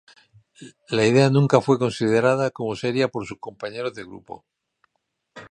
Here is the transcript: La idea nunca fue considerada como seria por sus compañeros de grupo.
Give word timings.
La 0.89 1.05
idea 1.05 1.29
nunca 1.29 1.61
fue 1.61 1.77
considerada 1.77 2.49
como 2.49 2.75
seria 2.75 3.07
por 3.09 3.27
sus 3.27 3.37
compañeros 3.37 3.93
de 3.93 4.03
grupo. 4.03 4.47